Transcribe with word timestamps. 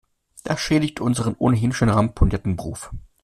Das 0.43 0.59
schädigt 0.59 0.99
unseren 0.99 1.35
ohnehin 1.37 1.73
schon 1.73 1.89
ramponierten 1.91 2.57
Ruf. 2.59 2.89